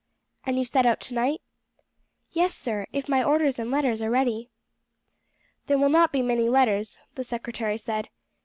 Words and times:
"And 0.47 0.57
you 0.57 0.65
set 0.65 0.87
out 0.87 0.99
tonight?" 0.99 1.43
"Yes, 2.31 2.55
sir, 2.55 2.87
if 2.91 3.07
my 3.07 3.21
orders 3.23 3.59
and 3.59 3.69
letters 3.69 4.01
are 4.01 4.09
ready." 4.09 4.49
"There 5.67 5.77
will 5.77 5.89
not 5.89 6.11
be 6.11 6.23
many 6.23 6.49
letters," 6.49 6.97
the 7.13 7.23
secretary 7.23 7.77
said. 7.77 8.09